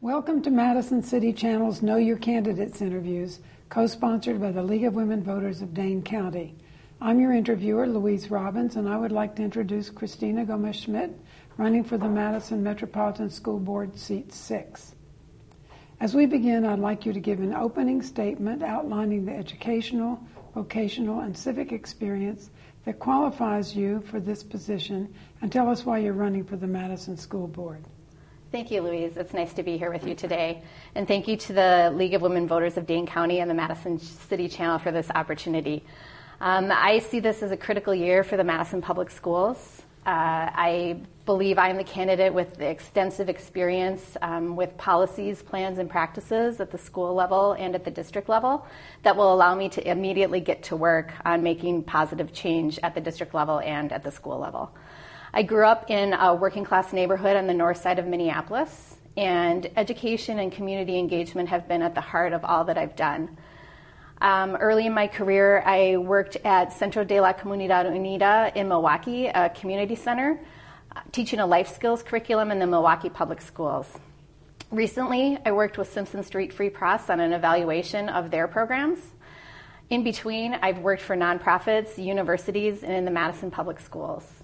[0.00, 4.94] Welcome to Madison City Channel's Know Your Candidates interviews, co sponsored by the League of
[4.94, 6.54] Women Voters of Dane County.
[7.00, 11.18] I'm your interviewer, Louise Robbins, and I would like to introduce Christina Gomez Schmidt,
[11.56, 14.94] running for the Madison Metropolitan School Board, Seat 6.
[15.98, 20.20] As we begin, I'd like you to give an opening statement outlining the educational,
[20.54, 22.50] vocational, and civic experience
[22.84, 25.12] that qualifies you for this position
[25.42, 27.84] and tell us why you're running for the Madison School Board.
[28.50, 29.18] Thank you, Louise.
[29.18, 30.62] It's nice to be here with you today.
[30.94, 33.98] And thank you to the League of Women Voters of Dane County and the Madison
[33.98, 35.84] City Channel for this opportunity.
[36.40, 39.82] Um, I see this as a critical year for the Madison Public Schools.
[40.06, 45.76] Uh, I believe I am the candidate with the extensive experience um, with policies, plans,
[45.76, 48.66] and practices at the school level and at the district level
[49.02, 53.00] that will allow me to immediately get to work on making positive change at the
[53.02, 54.72] district level and at the school level.
[55.32, 59.70] I grew up in a working class neighborhood on the north side of Minneapolis, and
[59.76, 63.36] education and community engagement have been at the heart of all that I've done.
[64.22, 69.26] Um, early in my career, I worked at Centro de la Comunidad Unida in Milwaukee,
[69.26, 70.40] a community center,
[70.96, 73.86] uh, teaching a life skills curriculum in the Milwaukee Public Schools.
[74.70, 78.98] Recently, I worked with Simpson Street Free Press on an evaluation of their programs.
[79.90, 84.37] In between, I've worked for nonprofits, universities, and in the Madison Public Schools.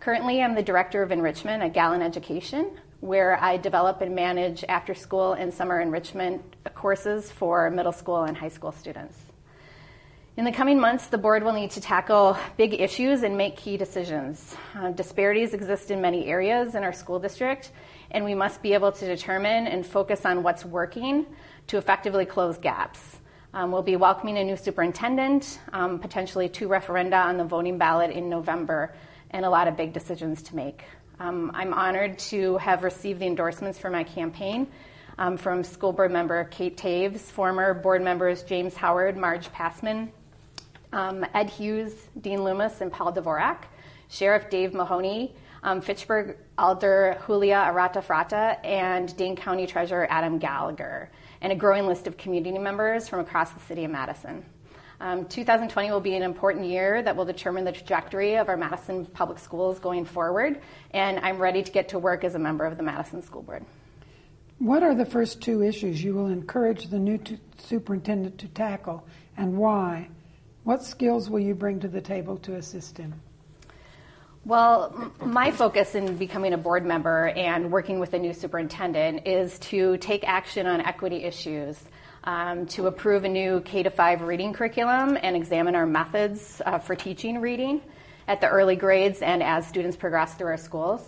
[0.00, 4.94] Currently, I'm the Director of Enrichment at Galin Education, where I develop and manage after
[4.94, 6.40] school and summer enrichment
[6.74, 9.18] courses for middle school and high school students.
[10.36, 13.76] In the coming months, the board will need to tackle big issues and make key
[13.76, 14.54] decisions.
[14.76, 17.72] Uh, disparities exist in many areas in our school district,
[18.12, 21.26] and we must be able to determine and focus on what's working
[21.66, 23.18] to effectively close gaps.
[23.52, 28.12] Um, we'll be welcoming a new superintendent, um, potentially two referenda on the voting ballot
[28.12, 28.94] in November,
[29.30, 30.84] and a lot of big decisions to make.
[31.20, 34.68] Um, I'm honored to have received the endorsements for my campaign
[35.18, 40.12] um, from school board member Kate Toews, former board members James Howard, Marge Passman,
[40.92, 43.64] um, Ed Hughes, Dean Loumos, and Paul Dvorak,
[44.08, 51.10] Sheriff Dave Mahoney, um, Fitchburg Alder Julia Arata Fratta, and Dane County Treasurer Adam Gallagher,
[51.40, 54.44] and a growing list of community members from across the city of Madison.
[55.00, 59.06] Um, 2020 will be an important year that will determine the trajectory of our Madison
[59.06, 60.60] public schools going forward,
[60.92, 63.64] and I'm ready to get to work as a member of the Madison School Board.
[64.58, 69.06] What are the first two issues you will encourage the new t- superintendent to tackle,
[69.36, 70.08] and why?
[70.64, 73.14] What skills will you bring to the table to assist him?
[74.48, 79.58] Well, my focus in becoming a board member and working with a new superintendent is
[79.58, 81.78] to take action on equity issues
[82.24, 86.96] um, to approve a new K 5 reading curriculum and examine our methods uh, for
[86.96, 87.82] teaching reading
[88.26, 91.06] at the early grades and as students progress through our schools.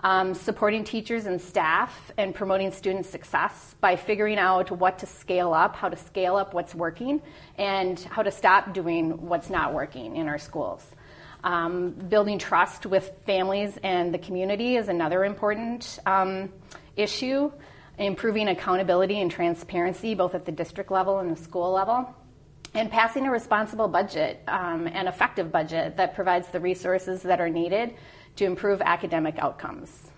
[0.00, 5.54] Um, supporting teachers and staff and promoting student success by figuring out what to scale
[5.54, 7.22] up, how to scale up what's working,
[7.56, 10.84] and how to stop doing what's not working in our schools.
[11.44, 16.52] Um, building trust with families and the community is another important um,
[16.96, 17.50] issue
[17.98, 22.14] improving accountability and transparency both at the district level and the school level,
[22.74, 27.50] and passing a responsible budget, um, an effective budget that provides the resources that are
[27.50, 27.94] needed
[28.36, 30.10] to improve academic outcomes.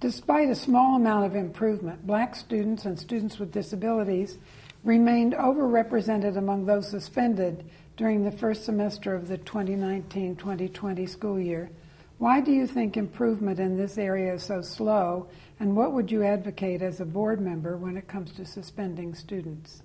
[0.00, 4.38] Despite a small amount of improvement, black students and students with disabilities
[4.82, 7.68] remained overrepresented among those suspended
[8.00, 11.70] during the first semester of the 2019 2020 school year.
[12.16, 15.28] Why do you think improvement in this area is so slow
[15.60, 19.82] and what would you advocate as a board member when it comes to suspending students?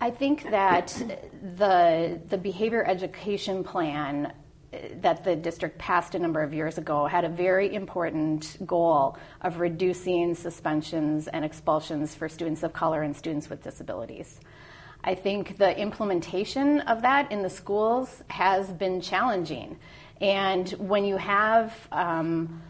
[0.00, 0.88] I think that
[1.56, 4.32] the, the behavior education plan
[4.72, 9.16] uh, that the district passed a number of years ago had a very important goal
[9.42, 14.40] of reducing suspensions and expulsions for students of color and students with disabilities.
[15.06, 19.78] I think the implementation of that in the schools has been challenging.
[20.22, 22.62] And when you have um,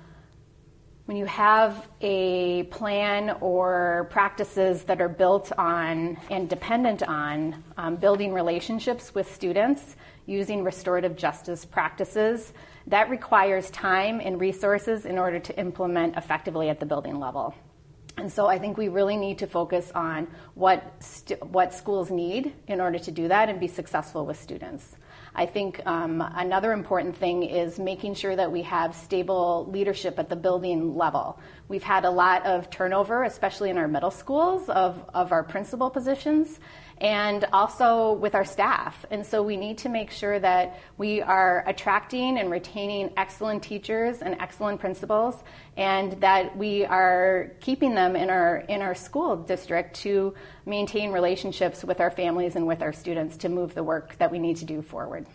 [1.07, 7.97] when you have a plan or practices that are built on and dependent on um,
[7.97, 12.55] building relationships with students using restorative justice practices,
[12.87, 17.55] that requires time and resources in order to implement effectively at the building level.
[18.25, 22.55] And so I think we really need to focus on what, st- what schools need
[22.67, 24.97] in order to do that and be successful with students.
[25.35, 30.31] I think um, another important thing is making sure that we have stable leadership at
[30.31, 31.39] the building level.
[31.69, 35.91] We've had a lot of turnover, especially in our middle schools, of, of our principal
[35.91, 36.61] positions.
[36.99, 39.05] and also with our staff.
[39.11, 44.23] And so we need to make sure that we are attracting and retaining excellent teachers
[44.23, 45.43] and excellent principals,
[45.77, 50.35] and that we are keeping them in our in our school district to
[50.67, 54.39] maintain relationships with our families and with our students to move the work that we
[54.39, 55.27] need to do forward.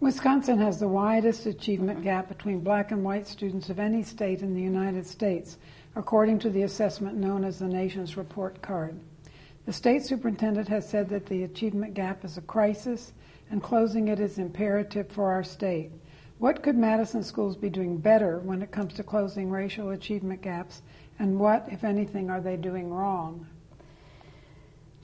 [0.00, 4.54] Wisconsin has the widest achievement gap between black and white students of any state in
[4.54, 5.58] the United States,
[5.96, 8.96] according to the assessment known as the nation's report card.
[9.66, 13.12] The state superintendent has said that the achievement gap is a crisis
[13.50, 15.90] and closing it is imperative for our state.
[16.38, 20.82] What could Madison schools be doing better when it comes to closing racial achievement gaps,
[21.18, 23.48] and what, if anything, are they doing wrong?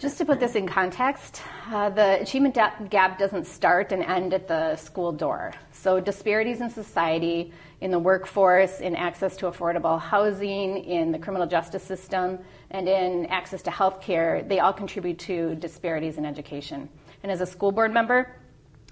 [0.05, 1.41] Just to put this in context,
[1.73, 5.55] uh, the achievement gap doesn't start and end at the school door.
[5.73, 11.47] So, disparities in society, in the workforce, in access to affordable housing, in the criminal
[11.47, 12.39] justice system,
[12.71, 16.87] and in access to health care, they all contribute to disparities in education.
[17.23, 18.31] And as a school board member,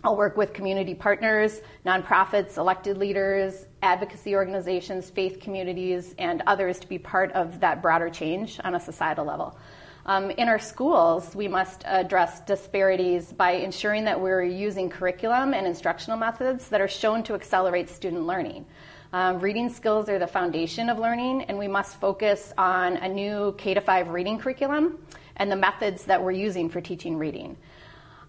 [0.02, 6.88] I'll work with community partners, nonprofits, elected leaders, advocacy organizations, faith communities, and others to
[6.88, 9.58] be part of that broader change on a societal level.
[10.04, 15.64] Um, in our schools, we must address disparities by ensuring that we're using curriculum and
[15.64, 18.66] instructional methods that are shown to accelerate student learning.
[19.12, 23.54] Um, reading skills are the foundation of learning, and we must focus on a new
[23.58, 24.98] K 5 reading curriculum
[25.36, 27.56] and the methods that we're using for teaching reading.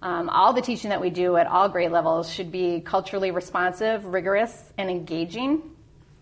[0.04, 4.06] Um, all the teaching that we do at all grade levels should be culturally responsive,
[4.06, 5.72] rigorous, and engaging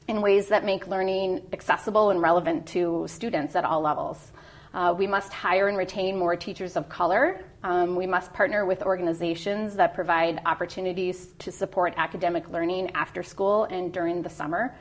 [0.08, 4.32] in ways that make learning accessible and relevant to students at all levels.
[4.74, 7.44] Uh, we must hire and retain more teachers of color.
[7.64, 13.66] Um, we must partner with organizations that provide opportunities to support academic learning after school
[13.66, 14.76] and during the summer.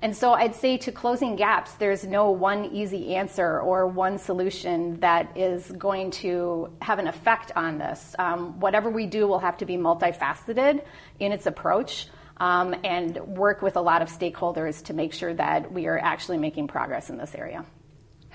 [0.00, 5.00] And so I'd say to closing gaps, there's no one easy answer or one solution
[5.00, 8.14] that is going to have an effect on this.
[8.18, 10.84] Um, whatever we do will have to be multifaceted
[11.18, 15.72] in its approach um, and work with a lot of stakeholders to make sure that
[15.72, 17.64] we are actually making progress in this area.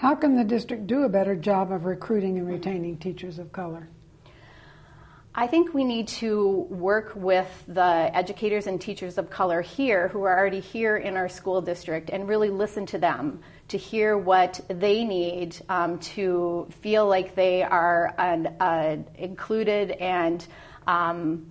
[0.04, 3.88] How can the district do a better job of recruiting and retaining teachers of color?
[5.34, 10.24] I think we need to work with the educators and teachers of color here who
[10.24, 13.40] are already here in our school district and really listen to them
[13.70, 20.46] to hear what they need um, to feel like they are an uh, included and
[20.86, 21.50] um,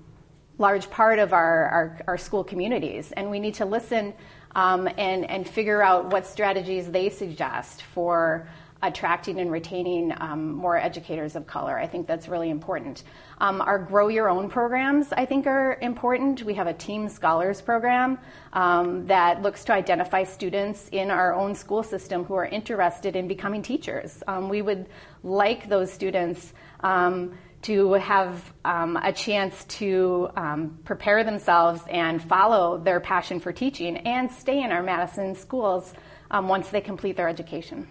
[0.59, 3.13] large part of our, our, our, school communities.
[3.13, 4.13] And we need to listen
[4.55, 8.49] um, and, and figure out what strategies they suggest for
[8.83, 11.79] attracting and retaining um, more educators of color.
[11.79, 13.05] I think that's really important.
[13.39, 16.43] Um, our Grow Your Own programs, I think, are important.
[16.43, 18.19] We have a Team Scholars program
[18.53, 23.29] um, that looks to identify students in our own school system who are interested in
[23.29, 24.23] becoming teachers.
[24.27, 24.89] Um, we would
[25.23, 32.79] like those students um, to have um, a chance to um, prepare themselves and follow
[32.79, 35.95] their passion for teaching and stay in our Madison schools
[36.31, 37.87] um, once they complete their education.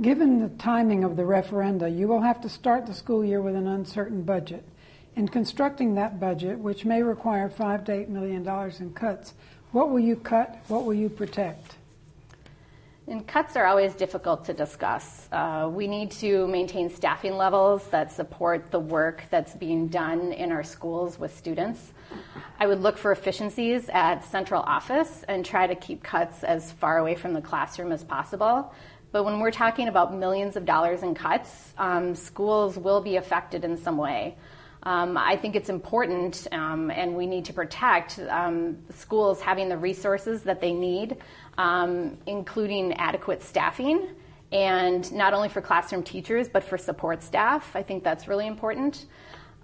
[0.00, 3.54] Given the timing of the referenda, you will have to start the school year with
[3.54, 4.64] an uncertain budget.
[5.16, 9.34] In constructing that budget, which may require five to eight million dollars in cuts,
[9.72, 10.56] what will you cut?
[10.68, 11.76] What will you protect?
[13.08, 15.28] And cuts are always difficult to discuss.
[15.32, 20.52] Uh, we need to maintain staffing levels that support the work that's being done in
[20.52, 21.92] our schools with students.
[22.60, 26.98] I would look for efficiencies at central office and try to keep cuts as far
[26.98, 28.72] away from the classroom as possible.
[29.10, 33.64] But when we're talking about millions of dollars in cuts, um, schools will be affected
[33.64, 34.36] in some way.
[34.84, 39.76] Um, I think it's important, um, and we need to protect um, schools having the
[39.76, 41.18] resources that they need,
[41.56, 44.08] um, including adequate staffing,
[44.50, 47.76] and not only for classroom teachers, but for support staff.
[47.76, 49.06] I think that's really important.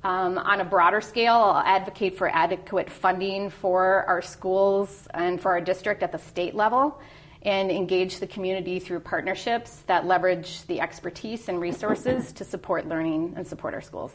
[0.05, 5.51] Um, on a broader scale, I'll advocate for adequate funding for our schools and for
[5.51, 7.01] our district at the state level
[7.43, 13.33] and engage the community through partnerships that leverage the expertise and resources to support learning
[13.37, 14.13] and support our schools.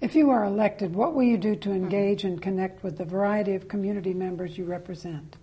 [0.00, 3.54] If you are elected, what will you do to engage and connect with the variety
[3.54, 5.36] of community members you represent?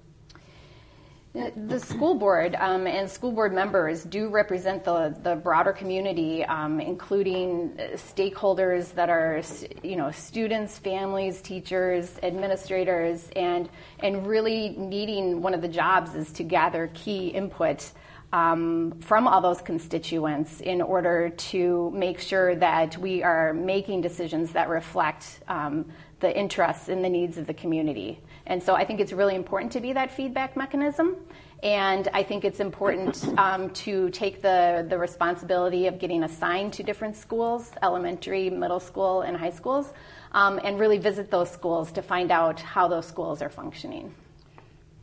[1.33, 6.81] The school board um, and school board members do represent the, the broader community, um,
[6.81, 9.41] including stakeholders that are,
[9.81, 16.33] you know, students, families, teachers, administrators, and and really needing one of the jobs is
[16.33, 17.93] to gather key input
[18.33, 24.51] um, from all those constituents in order to make sure that we are making decisions
[24.53, 25.85] that reflect um,
[26.19, 28.19] the interests and the needs of the community.
[28.45, 31.17] And so I think it's really important to be that feedback mechanism
[31.63, 36.83] And I think it's important um, to take the, the responsibility of getting assigned to
[36.83, 39.93] different schools, elementary, middle school, and high schools,
[40.31, 44.13] um, and really visit those schools to find out how those schools are functioning.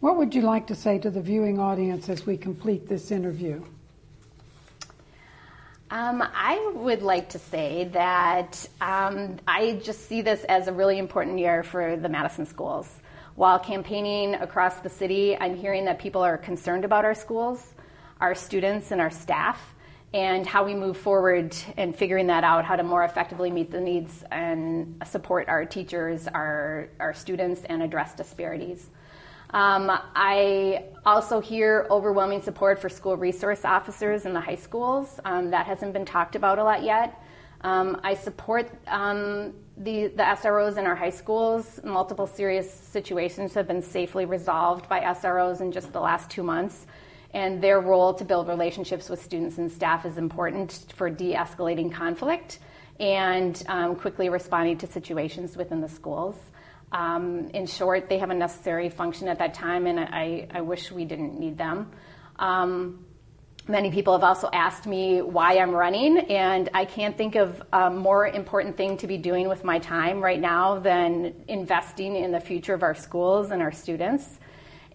[0.01, 3.65] What would you like to say to the viewing audience as we complete this interview?
[5.91, 10.99] Um, I would like to say that um, I just see this as a really
[10.99, 12.89] important year for the Madison schools.
[13.35, 17.75] While campaigning across the city, I'm hearing that people are concerned about our schools,
[18.21, 19.75] our students, and our staff,
[20.15, 23.81] and how we move forward and figuring that out, how to more effectively meet the
[23.81, 28.91] needs and support our teachers, our, our students, and address disparities.
[29.51, 35.19] Um, I also hear overwhelming support for school resource officers in the high schools.
[35.25, 37.23] Um, that hasn't been talked about a lot yet.
[37.63, 41.81] Um, I support um, the, the SROs in our high schools.
[41.83, 46.87] Multiple serious situations have been safely resolved by SROs in just the last two months.
[47.35, 51.93] And their role to build relationships with students and staff is important for de escalating
[51.93, 52.59] conflict
[53.01, 56.37] and um, quickly responding to situations within the schools.
[56.91, 60.91] Um, in short, they have a necessary function at that time, and I, I wish
[60.91, 61.91] we didn't need them.
[62.39, 63.05] Um,
[63.71, 67.91] Many people have also asked me why I'm running, and I can't think of a
[67.91, 72.41] more important thing to be doing with my time right now than investing in the
[72.41, 74.39] future of our schools and our students.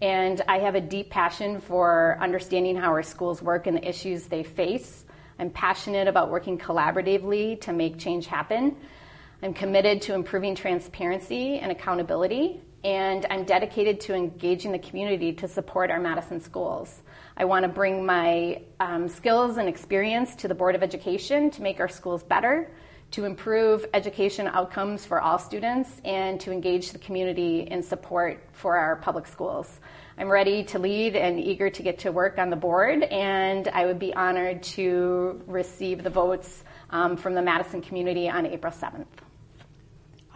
[0.02, 4.26] And I have a deep passion for understanding how our schools work and the issues
[4.26, 5.04] they face.
[5.38, 8.76] I'm passionate about working collaboratively to make change happen.
[9.44, 15.48] I'm committed to improving transparency and accountability, and I'm dedicated to engaging the community to
[15.48, 17.02] support our Madison schools.
[17.36, 21.62] I want to bring my um, skills and experience to the Board of Education to
[21.62, 22.70] make our schools better,
[23.10, 28.78] to improve education outcomes for all students, and to engage the community in support for
[28.78, 29.78] our public schools.
[30.16, 33.84] I'm ready to lead and eager to get to work on the board, and I
[33.84, 39.04] would be honored to receive the votes um, from the Madison community on April 7th.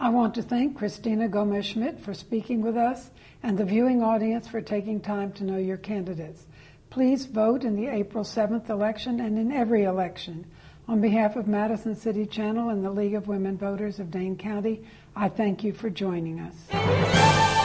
[0.01, 3.09] I want to thank Christina Gomez Schmidt for speaking with us
[3.43, 6.45] and the viewing audience for taking time to know your candidates.
[6.89, 10.45] Please vote in the April 7th election and in every election.
[10.87, 14.85] On behalf of Madison City Channel and the League of Women Voters of Dane County,
[15.17, 17.58] I thank you for joining us.